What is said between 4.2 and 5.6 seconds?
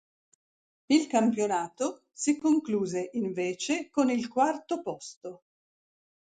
quarto posto.